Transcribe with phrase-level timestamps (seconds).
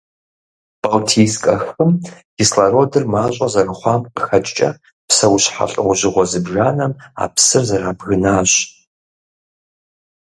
[0.83, 1.91] Балтийскэ хым
[2.35, 4.69] кислородыр мащӀэ зэрыщыхъуам къыхэкӀкӀэ,
[5.07, 6.93] псэущхьэ лӀэужьыгъуэ зыбжанэм
[7.23, 8.51] а псыр зэрабгынащ.